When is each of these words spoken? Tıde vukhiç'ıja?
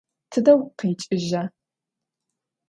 Tıde 0.31 0.53
vukhiç'ıja? 0.59 1.41